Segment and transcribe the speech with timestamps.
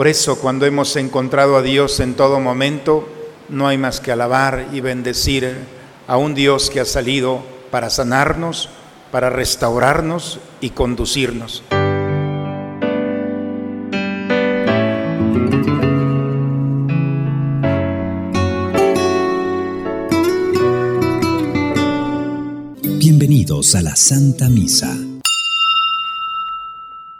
[0.00, 3.06] Por eso cuando hemos encontrado a Dios en todo momento,
[3.50, 5.54] no hay más que alabar y bendecir
[6.06, 8.70] a un Dios que ha salido para sanarnos,
[9.10, 11.62] para restaurarnos y conducirnos.
[22.96, 24.96] Bienvenidos a la Santa Misa.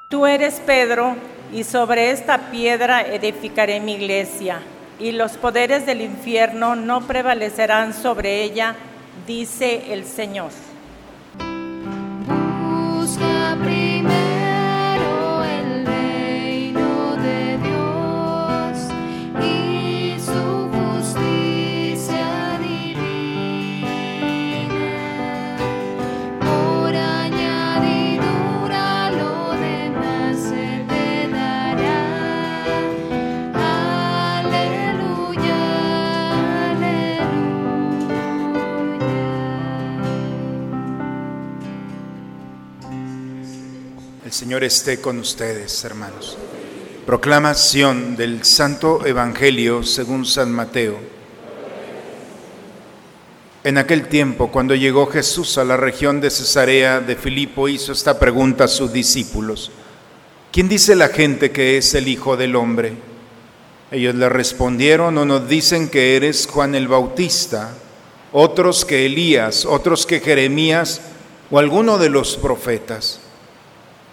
[0.09, 1.17] Tú eres Pedro,
[1.53, 4.61] y sobre esta piedra edificaré mi iglesia,
[4.99, 8.77] y los poderes del infierno no prevalecerán sobre ella,
[9.27, 10.51] dice el Señor.
[44.51, 46.37] Señor esté con ustedes, hermanos.
[47.07, 50.99] Proclamación del Santo Evangelio según San Mateo.
[53.63, 58.19] En aquel tiempo, cuando llegó Jesús a la región de Cesarea de Filipo, hizo esta
[58.19, 59.71] pregunta a sus discípulos.
[60.51, 62.95] ¿Quién dice la gente que es el Hijo del Hombre?
[63.93, 67.73] Ellos le respondieron, unos dicen que eres Juan el Bautista,
[68.33, 71.03] otros que Elías, otros que Jeremías
[71.53, 73.21] o alguno de los profetas.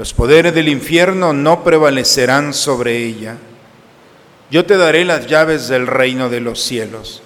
[0.00, 3.36] los poderes del infierno no prevalecerán sobre ella.
[4.50, 7.22] Yo te daré las llaves del reino de los cielos.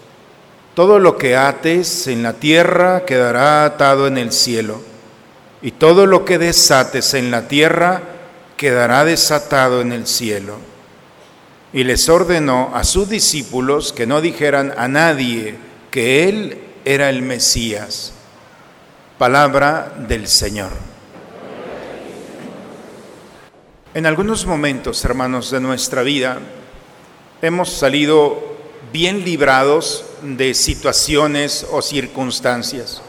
[0.75, 4.83] Todo lo que ates en la tierra quedará atado en el cielo,
[5.63, 8.03] y todo lo que desates en la tierra
[8.57, 10.57] quedará desatado en el cielo.
[11.73, 15.55] Y les ordenó a sus discípulos que no dijeran a nadie
[15.93, 18.15] que él era el Mesías.
[19.17, 20.94] Palabra del Señor.
[23.95, 26.41] En algunos momentos, hermanos, de nuestra vida,
[27.41, 28.57] hemos salido
[28.93, 33.01] bien librados de situaciones o circunstancias.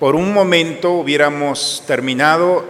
[0.00, 2.64] Por un momento hubiéramos terminado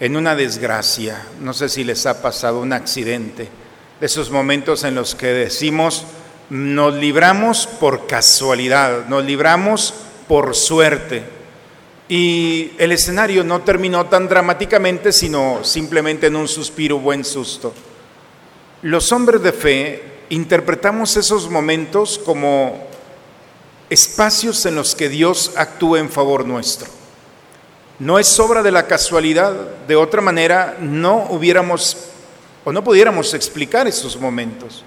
[0.00, 1.26] en una desgracia.
[1.42, 3.50] No sé si les ha pasado un accidente.
[4.00, 6.06] De esos momentos en los que decimos,
[6.48, 9.92] nos libramos por casualidad, nos libramos
[10.26, 11.33] por suerte.
[12.08, 17.72] Y el escenario no terminó tan dramáticamente, sino simplemente en un suspiro, buen susto.
[18.82, 22.86] Los hombres de fe interpretamos esos momentos como
[23.88, 26.88] espacios en los que Dios actúa en favor nuestro.
[27.98, 29.52] No es obra de la casualidad,
[29.86, 31.96] de otra manera no hubiéramos
[32.64, 34.84] o no pudiéramos explicar esos momentos.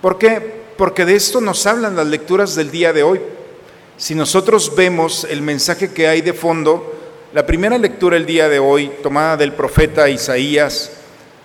[0.00, 0.62] ¿Por qué?
[0.76, 3.20] Porque de esto nos hablan las lecturas del día de hoy.
[4.02, 6.92] Si nosotros vemos el mensaje que hay de fondo,
[7.32, 10.90] la primera lectura el día de hoy, tomada del profeta Isaías,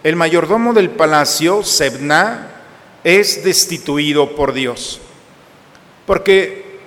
[0.03, 2.63] el mayordomo del palacio, Sebna,
[3.03, 4.99] es destituido por Dios.
[6.07, 6.79] Porque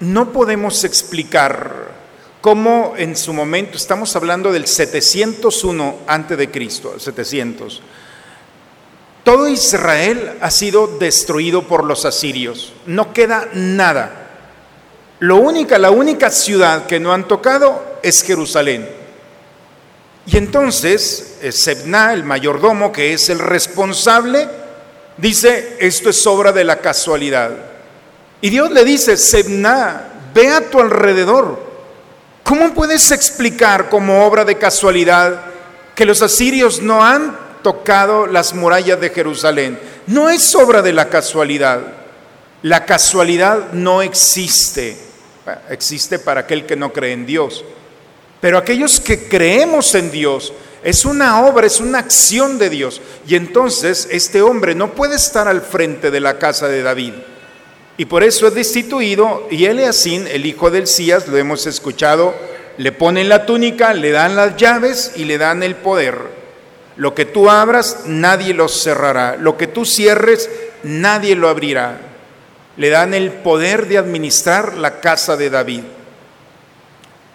[0.00, 1.92] no podemos explicar
[2.40, 7.80] cómo en su momento, estamos hablando del 701 antes de Cristo, 700.
[9.22, 14.21] Todo Israel ha sido destruido por los asirios, no queda nada.
[15.22, 18.88] Lo única, la única ciudad que no han tocado es Jerusalén.
[20.26, 24.48] Y entonces eh, Sebna, el mayordomo, que es el responsable,
[25.16, 27.52] dice, esto es obra de la casualidad.
[28.40, 31.56] Y Dios le dice, Sebna, ve a tu alrededor.
[32.42, 35.40] ¿Cómo puedes explicar como obra de casualidad
[35.94, 39.78] que los asirios no han tocado las murallas de Jerusalén?
[40.08, 41.80] No es obra de la casualidad.
[42.62, 45.11] La casualidad no existe
[45.70, 47.64] existe para aquel que no cree en Dios.
[48.40, 50.52] Pero aquellos que creemos en Dios,
[50.82, 53.00] es una obra, es una acción de Dios.
[53.26, 57.14] Y entonces este hombre no puede estar al frente de la casa de David.
[57.96, 62.34] Y por eso es destituido y Eleasín, el hijo del Cías, lo hemos escuchado,
[62.78, 66.18] le ponen la túnica, le dan las llaves y le dan el poder.
[66.96, 69.36] Lo que tú abras, nadie lo cerrará.
[69.36, 70.50] Lo que tú cierres,
[70.82, 72.11] nadie lo abrirá.
[72.76, 75.82] Le dan el poder de administrar la casa de David.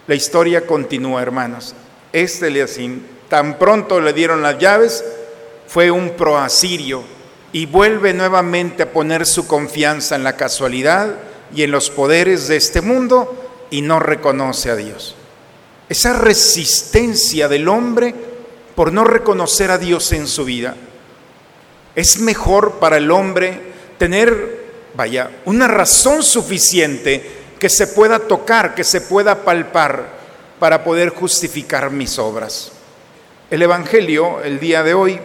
[0.08, 1.76] La historia continúa, hermanos.
[2.14, 5.04] Este Eliasim, tan pronto le dieron las llaves,
[5.68, 7.04] fue un proasirio
[7.52, 11.16] y vuelve nuevamente a poner su confianza en la casualidad
[11.54, 15.16] y en los poderes de este mundo y no reconoce a Dios.
[15.90, 18.14] Esa resistencia del hombre
[18.76, 20.76] por no reconocer a Dios en su vida.
[21.96, 23.60] Es mejor para el hombre
[23.98, 24.57] tener,
[24.96, 30.18] vaya, una razón suficiente que se pueda tocar, que se pueda palpar
[30.60, 32.72] para poder justificar mis obras.
[33.50, 35.20] El Evangelio, el día de hoy,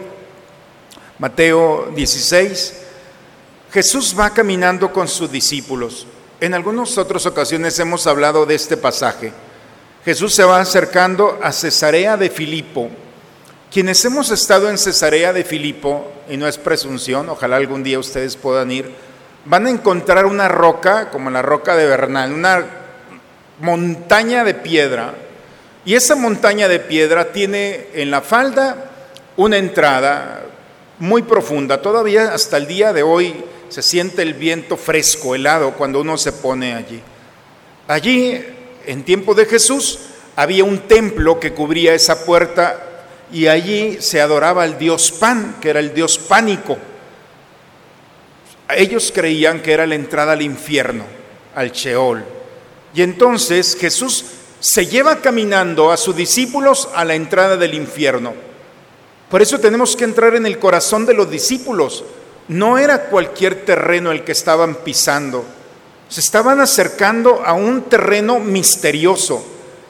[1.19, 2.75] Mateo 16,
[3.73, 6.07] Jesús va caminando con sus discípulos.
[6.41, 9.33] En algunas otras ocasiones hemos hablado de este pasaje.
[10.05, 12.91] Jesús se va acercando a Cesarea de Filipo.
[13.73, 18.37] Quienes hemos estado en Cesarea de Filipo, y no es presunción, ojalá algún día ustedes
[18.37, 18.91] puedan ir,
[19.45, 22.65] van a encontrar una roca, como la roca de Bernal, una
[23.61, 25.15] montaña de piedra.
[25.85, 28.91] Y esa montaña de piedra tiene en la falda
[29.37, 30.43] una entrada
[30.99, 31.83] muy profunda.
[31.83, 36.33] Todavía hasta el día de hoy se siente el viento fresco, helado, cuando uno se
[36.33, 37.01] pone allí.
[37.89, 38.41] Allí,
[38.87, 39.99] en tiempo de Jesús,
[40.37, 42.79] había un templo que cubría esa puerta
[43.33, 46.77] y allí se adoraba al dios Pan, que era el dios pánico.
[48.77, 51.05] Ellos creían que era la entrada al infierno,
[51.55, 52.25] al Sheol.
[52.95, 54.25] Y entonces Jesús
[54.61, 58.35] se lleva caminando a sus discípulos a la entrada del infierno.
[59.31, 62.05] Por eso tenemos que entrar en el corazón de los discípulos,
[62.49, 65.45] no era cualquier terreno el que estaban pisando.
[66.09, 69.45] Se estaban acercando a un terreno misterioso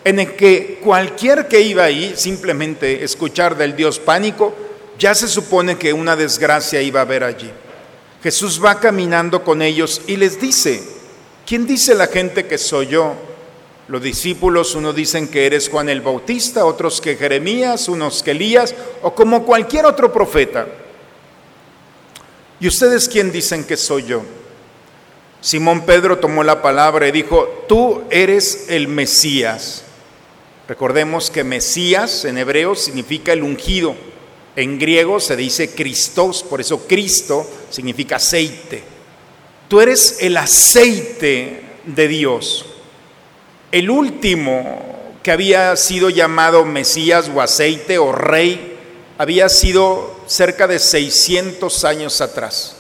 [0.05, 4.55] en el que cualquier que iba ahí, simplemente escuchar del Dios pánico,
[4.99, 7.51] ya se supone que una desgracia iba a haber allí.
[8.23, 10.83] Jesús va caminando con ellos y les dice,
[11.47, 13.15] ¿quién dice la gente que soy yo?
[13.89, 18.75] Los discípulos, unos dicen que eres Juan el Bautista, otros que Jeremías, unos que Elías,
[19.03, 20.67] o como cualquier otro profeta.
[22.61, 24.23] ¿Y ustedes quién dicen que soy yo?
[25.41, 29.83] Simón Pedro tomó la palabra y dijo, tú eres el Mesías.
[30.69, 33.97] Recordemos que Mesías en hebreo significa el ungido.
[34.55, 38.83] En griego se dice Cristos, por eso Cristo significa aceite.
[39.69, 42.67] Tú eres el aceite de Dios.
[43.71, 48.79] El último que había sido llamado Mesías o aceite o rey
[49.17, 52.77] había sido cerca de 600 años atrás.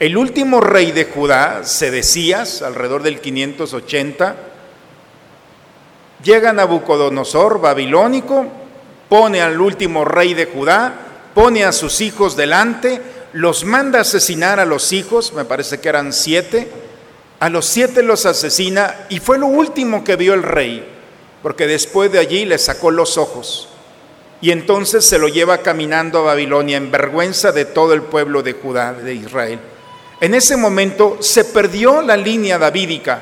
[0.00, 4.36] El último rey de Judá, Sedecías, alrededor del 580,
[6.24, 8.46] llega Nabucodonosor, babilónico,
[9.10, 10.94] pone al último rey de Judá,
[11.34, 13.02] pone a sus hijos delante,
[13.32, 16.70] los manda asesinar a los hijos, me parece que eran siete,
[17.40, 20.86] a los siete los asesina y fue lo último que vio el rey,
[21.42, 23.68] porque después de allí le sacó los ojos
[24.40, 28.52] y entonces se lo lleva caminando a Babilonia en vergüenza de todo el pueblo de
[28.52, 29.58] Judá, de Israel.
[30.20, 33.20] En ese momento se perdió la línea davídica,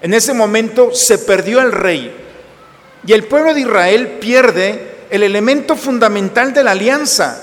[0.00, 2.24] en ese momento se perdió el rey
[3.06, 7.42] y el pueblo de Israel pierde el elemento fundamental de la alianza.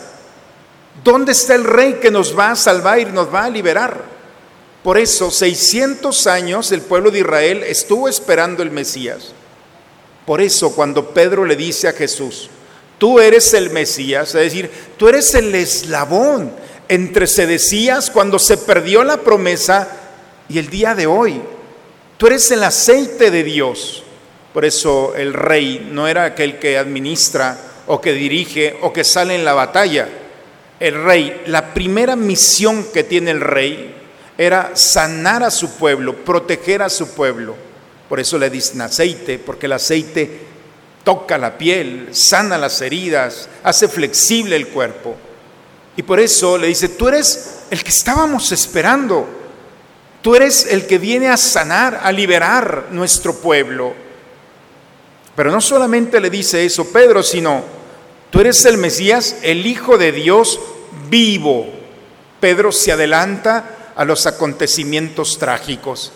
[1.04, 4.04] ¿Dónde está el rey que nos va a salvar y nos va a liberar?
[4.84, 9.34] Por eso, 600 años el pueblo de Israel estuvo esperando el Mesías.
[10.26, 12.50] Por eso, cuando Pedro le dice a Jesús,
[12.98, 16.52] tú eres el Mesías, es decir, tú eres el eslabón
[16.88, 19.88] entre se decías cuando se perdió la promesa
[20.50, 21.42] y el día de hoy.
[22.18, 24.03] Tú eres el aceite de Dios.
[24.54, 27.58] Por eso el rey no era aquel que administra
[27.88, 30.08] o que dirige o que sale en la batalla.
[30.80, 33.96] El rey, la primera misión que tiene el rey
[34.38, 37.56] era sanar a su pueblo, proteger a su pueblo.
[38.10, 40.42] Por eso le dicen aceite, porque el aceite
[41.04, 45.16] toca la piel, sana las heridas, hace flexible el cuerpo.
[45.96, 49.28] Y por eso le dice, tú eres el que estábamos esperando,
[50.22, 53.94] tú eres el que viene a sanar, a liberar nuestro pueblo.
[55.36, 57.64] Pero no solamente le dice eso Pedro, sino,
[58.30, 60.60] tú eres el Mesías, el Hijo de Dios
[61.10, 61.68] vivo.
[62.40, 66.12] Pedro se adelanta a los acontecimientos trágicos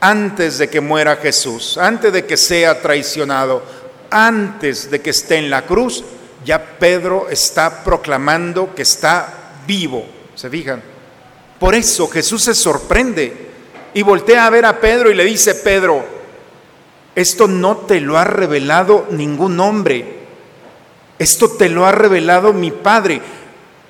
[0.00, 3.62] antes de que muera Jesús, antes de que sea traicionado,
[4.10, 6.04] antes de que esté en la cruz,
[6.44, 10.04] ya Pedro está proclamando que está vivo.
[10.34, 10.82] ¿Se fijan?
[11.58, 13.50] Por eso Jesús se sorprende
[13.94, 16.04] y voltea a ver a Pedro y le dice, Pedro,
[17.14, 20.24] esto no te lo ha revelado ningún hombre,
[21.18, 23.20] esto te lo ha revelado mi Padre.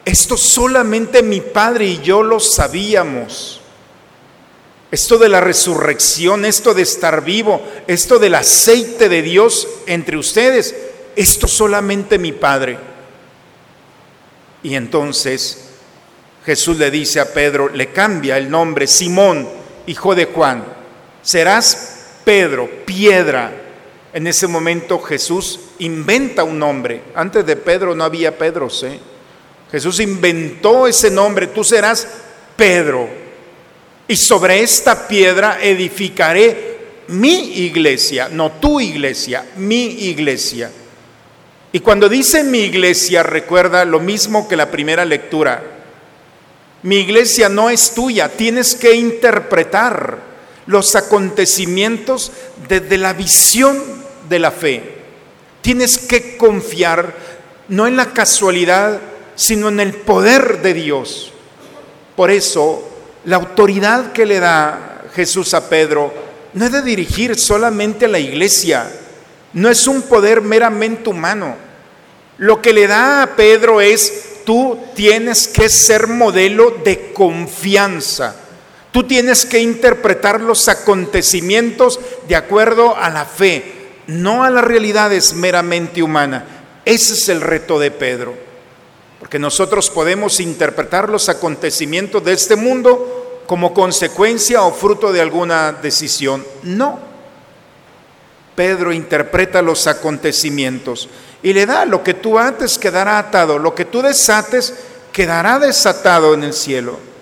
[0.05, 3.61] Esto solamente mi Padre y yo lo sabíamos.
[4.91, 10.75] Esto de la resurrección, esto de estar vivo, esto del aceite de Dios entre ustedes,
[11.17, 12.79] esto solamente mi Padre.
[14.63, 15.65] Y entonces
[16.45, 19.49] Jesús le dice a Pedro, le cambia el nombre, Simón,
[19.87, 20.65] hijo de Juan,
[21.23, 21.94] serás
[22.25, 23.53] Pedro, piedra.
[24.13, 27.03] En ese momento Jesús inventa un nombre.
[27.15, 28.99] Antes de Pedro no había Pedro, ¿eh?
[29.71, 32.07] Jesús inventó ese nombre, tú serás
[32.57, 33.09] Pedro.
[34.07, 36.75] Y sobre esta piedra edificaré
[37.09, 40.71] mi iglesia, no tu iglesia, mi iglesia.
[41.73, 45.63] Y cuando dice mi iglesia, recuerda lo mismo que la primera lectura.
[46.85, 50.34] Mi iglesia no es tuya, tienes que interpretar
[50.67, 52.33] los acontecimientos
[52.69, 53.79] desde la visión
[54.29, 54.95] de la fe.
[55.61, 57.15] Tienes que confiar
[57.69, 59.01] no en la casualidad,
[59.35, 61.33] sino en el poder de Dios.
[62.17, 62.89] Por eso,
[63.25, 66.13] la autoridad que le da Jesús a Pedro
[66.53, 68.89] no es de dirigir solamente a la iglesia,
[69.53, 71.57] no es un poder meramente humano.
[72.39, 78.37] Lo que le da a Pedro es, tú tienes que ser modelo de confianza.
[78.95, 81.99] Tú tienes que interpretar los acontecimientos
[82.29, 86.45] de acuerdo a la fe, no a las realidades meramente humanas.
[86.85, 88.37] Ese es el reto de Pedro.
[89.19, 95.73] Porque nosotros podemos interpretar los acontecimientos de este mundo como consecuencia o fruto de alguna
[95.73, 96.47] decisión.
[96.63, 97.01] No.
[98.55, 101.09] Pedro interpreta los acontecimientos
[101.43, 104.73] y le da lo que tú ates quedará atado, lo que tú desates
[105.11, 107.13] quedará desatado en el cielo.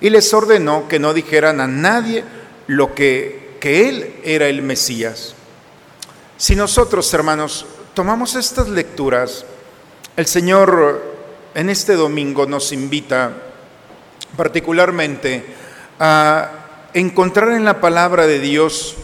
[0.00, 2.24] Y les ordenó que no dijeran a nadie
[2.66, 5.34] lo que, que él era el Mesías.
[6.36, 9.44] Si nosotros, hermanos, tomamos estas lecturas,
[10.16, 11.02] el Señor
[11.54, 13.32] en este domingo nos invita
[14.36, 15.44] particularmente
[15.98, 16.50] a
[16.94, 18.96] encontrar en la palabra de Dios,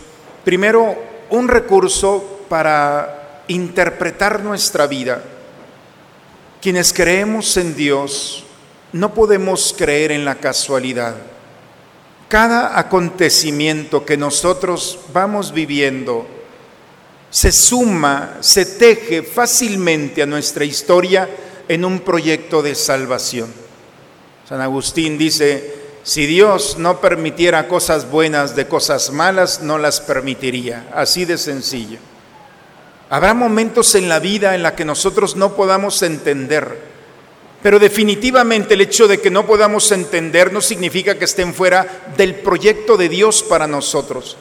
[0.44, 0.96] primero,
[1.28, 5.22] un recurso para interpretar nuestra vida.
[6.62, 8.45] Quienes creemos en Dios
[8.92, 11.16] no podemos creer en la casualidad.
[12.28, 16.26] Cada acontecimiento que nosotros vamos viviendo,
[17.30, 21.28] se suma, se teje fácilmente a nuestra historia
[21.68, 23.52] en un proyecto de salvación.
[24.48, 30.88] San Agustín dice, si Dios no permitiera cosas buenas de cosas malas, no las permitiría.
[30.94, 31.98] Así de sencillo.
[33.10, 36.95] Habrá momentos en la vida en la que nosotros no podamos entender,
[37.66, 42.36] pero definitivamente el hecho de que no podamos entender no significa que estén fuera del
[42.36, 44.36] proyecto de Dios para nosotros.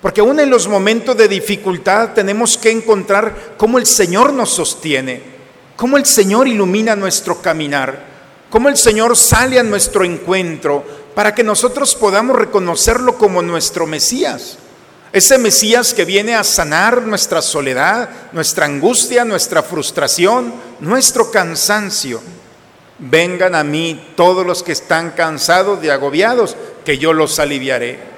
[0.00, 5.20] Porque aún en los momentos de dificultad tenemos que encontrar cómo el Señor nos sostiene,
[5.76, 8.02] cómo el Señor ilumina nuestro caminar,
[8.48, 10.82] cómo el Señor sale a nuestro encuentro
[11.14, 14.56] para que nosotros podamos reconocerlo como nuestro Mesías.
[15.12, 22.22] Ese Mesías que viene a sanar nuestra soledad, nuestra angustia, nuestra frustración, nuestro cansancio.
[22.98, 28.16] Vengan a mí todos los que están cansados y agobiados, que yo los aliviaré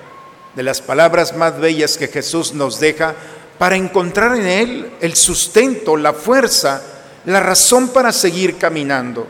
[0.58, 3.14] de las palabras más bellas que Jesús nos deja
[3.58, 6.82] para encontrar en Él el sustento, la fuerza,
[7.26, 9.26] la razón para seguir caminando.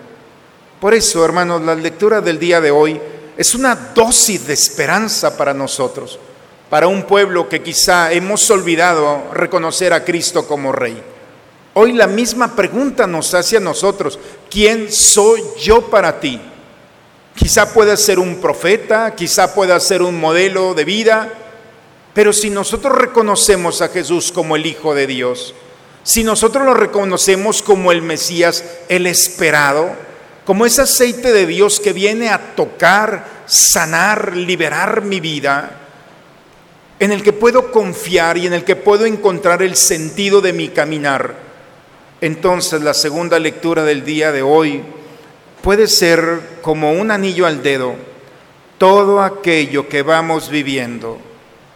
[0.80, 3.00] Por eso, hermanos, la lectura del día de hoy
[3.36, 6.18] es una dosis de esperanza para nosotros,
[6.70, 11.02] para un pueblo que quizá hemos olvidado reconocer a Cristo como Rey.
[11.80, 14.18] Hoy la misma pregunta nos hace a nosotros,
[14.50, 16.40] ¿quién soy yo para ti?
[17.36, 21.32] Quizá pueda ser un profeta, quizá pueda ser un modelo de vida,
[22.14, 25.54] pero si nosotros reconocemos a Jesús como el Hijo de Dios,
[26.02, 29.88] si nosotros lo reconocemos como el Mesías, el esperado,
[30.44, 35.78] como ese aceite de Dios que viene a tocar, sanar, liberar mi vida,
[36.98, 40.70] en el que puedo confiar y en el que puedo encontrar el sentido de mi
[40.70, 41.46] caminar.
[42.20, 44.82] Entonces la segunda lectura del día de hoy
[45.62, 47.94] puede ser como un anillo al dedo.
[48.78, 51.18] Todo aquello que vamos viviendo,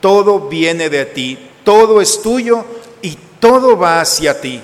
[0.01, 2.65] todo viene de ti, todo es tuyo
[3.03, 4.61] y todo va hacia ti.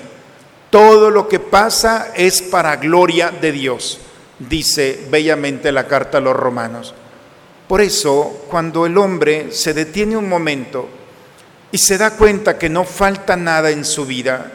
[0.69, 3.99] Todo lo que pasa es para gloria de Dios,
[4.37, 6.93] dice bellamente la carta a los romanos.
[7.67, 10.87] Por eso, cuando el hombre se detiene un momento
[11.71, 14.51] y se da cuenta que no falta nada en su vida,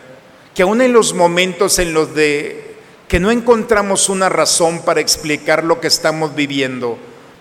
[0.55, 2.77] que aún en los momentos en los de
[3.09, 6.97] que no encontramos una razón para explicar lo que estamos viviendo,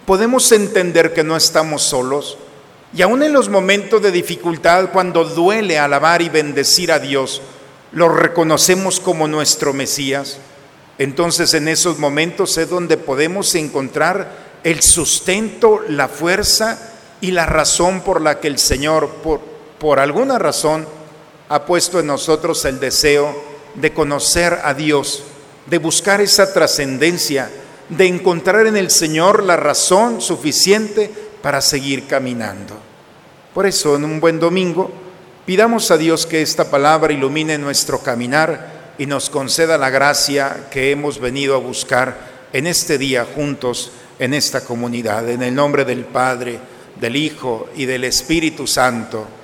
[0.05, 2.37] podemos entender que no estamos solos.
[2.95, 7.41] Y aún en los momentos de dificultad, cuando duele alabar y bendecir a Dios,
[7.91, 10.37] lo reconocemos como nuestro Mesías.
[10.97, 18.01] Entonces en esos momentos es donde podemos encontrar el sustento, la fuerza y la razón
[18.01, 19.39] por la que el Señor, por,
[19.79, 20.87] por alguna razón,
[21.53, 23.31] ha puesto en nosotros el deseo
[23.75, 25.21] de conocer a Dios,
[25.67, 27.47] de buscar esa trascendencia,
[27.89, 31.11] de encontrar en el Señor la razón suficiente
[31.43, 32.75] para seguir caminando.
[33.53, 34.91] Por eso, en un buen domingo,
[35.45, 40.89] pidamos a Dios que esta palabra ilumine nuestro caminar y nos conceda la gracia que
[40.89, 45.29] hemos venido a buscar en este día juntos, en esta comunidad.
[45.29, 46.57] En el nombre del Padre,
[46.99, 49.42] del Hijo y del Espíritu Santo.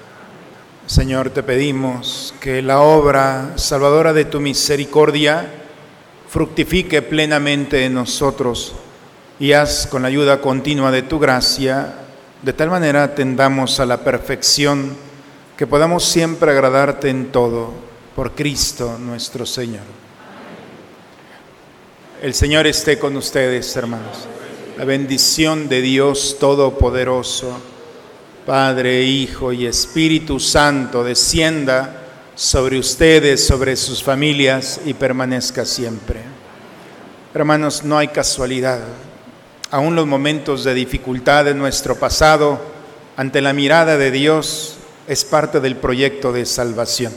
[0.89, 5.47] Señor, te pedimos que la obra salvadora de tu misericordia
[6.27, 8.73] fructifique plenamente en nosotros
[9.39, 11.93] y haz con la ayuda continua de tu gracia,
[12.41, 14.97] de tal manera tendamos a la perfección
[15.55, 17.71] que podamos siempre agradarte en todo,
[18.15, 19.83] por Cristo nuestro Señor.
[22.19, 24.27] El Señor esté con ustedes, hermanos.
[24.75, 27.77] La bendición de Dios Todopoderoso
[28.49, 32.01] Padre, Hijo y Espíritu Santo, descienda
[32.33, 36.21] sobre ustedes, sobre sus familias y permanezca siempre.
[37.31, 38.79] Hermanos, no hay casualidad.
[39.69, 42.59] Aún los momentos de dificultad de nuestro pasado,
[43.17, 44.77] ante la mirada de Dios,
[45.07, 47.13] es parte del proyecto de salvación.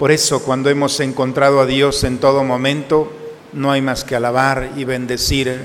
[0.00, 3.12] Por eso, cuando hemos encontrado a Dios en todo momento,
[3.52, 5.60] no hay más que alabar y bendecir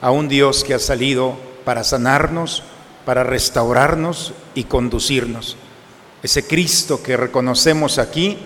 [0.00, 2.62] a un Dios que ha salido para sanarnos,
[3.04, 5.56] para restaurarnos y conducirnos.
[6.22, 8.38] Ese Cristo que reconocemos aquí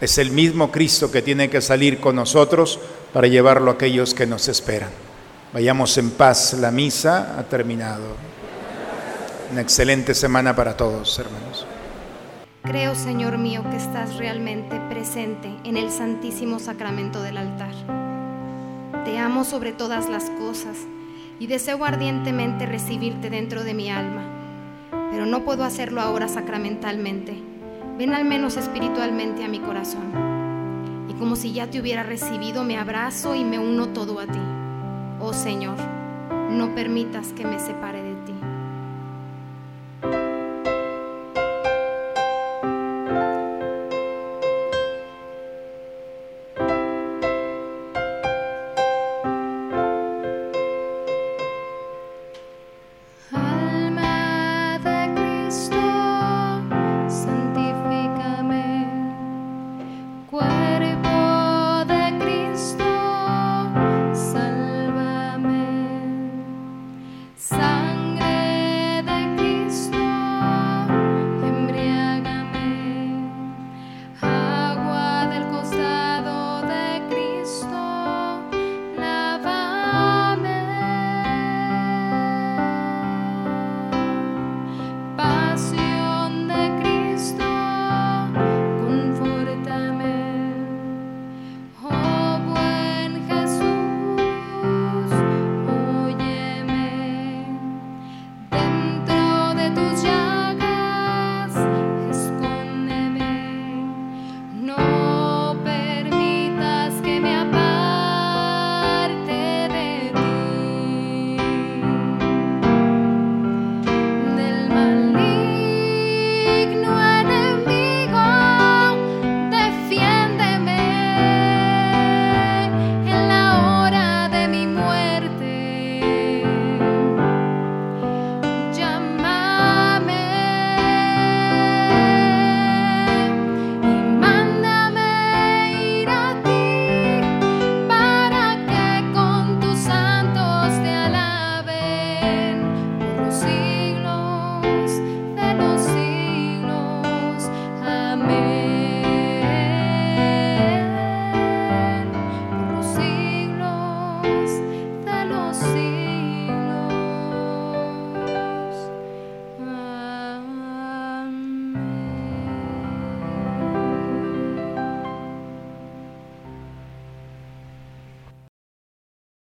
[0.00, 2.78] es el mismo Cristo que tiene que salir con nosotros
[3.12, 4.90] para llevarlo a aquellos que nos esperan.
[5.52, 8.16] Vayamos en paz, la misa ha terminado.
[9.50, 11.66] Una excelente semana para todos, hermanos.
[12.62, 17.74] Creo, Señor mío, que estás realmente presente en el santísimo sacramento del altar.
[19.04, 20.76] Te amo sobre todas las cosas
[21.42, 24.22] y deseo ardientemente recibirte dentro de mi alma,
[25.10, 27.34] pero no puedo hacerlo ahora sacramentalmente.
[27.98, 30.04] Ven al menos espiritualmente a mi corazón.
[31.08, 34.38] Y como si ya te hubiera recibido, me abrazo y me uno todo a ti.
[35.18, 35.78] Oh Señor,
[36.52, 38.01] no permitas que me separe
[60.40, 60.61] de